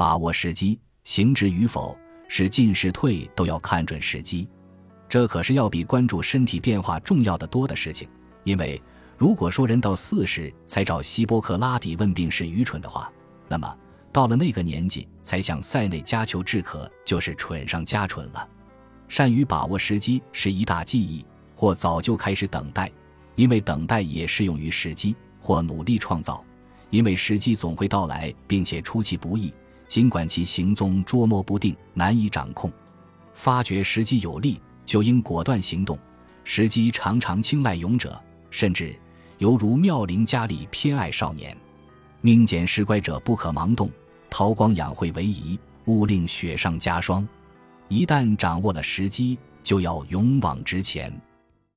[0.00, 1.94] 把握时机，行之与否，
[2.26, 4.48] 是进是退都要看准时机。
[5.10, 8.08] 这可是要比关注身体变化重要的多的事情。
[8.44, 8.82] 因为
[9.18, 13.12] 如果说人到四十才找希波克拉底问病是愚蠢的话，
[13.46, 13.76] 那么
[14.10, 18.48] 到了那个年纪才向塞内加求治渴就是蠢上加蠢了。
[19.06, 21.22] 善于把握时机是一大技艺，
[21.54, 22.90] 或早就开始等待，
[23.34, 26.42] 因为等待也适用于时机；或努力创造，
[26.88, 29.52] 因为时机总会到来，并且出其不意，
[29.90, 32.70] 尽管其行踪捉摸不定、难以掌控。
[33.34, 35.98] 发觉时机有利，就应果断行动。
[36.44, 38.16] 时机常常青睐勇者，
[38.52, 38.96] 甚至
[39.38, 41.56] 犹如妙龄佳丽偏爱少年。
[42.20, 43.90] 命减时乖者不可盲动，
[44.30, 47.26] 韬光养晦为宜，勿令雪上加霜。
[47.88, 51.12] 一旦掌握了时机，就要勇往直前。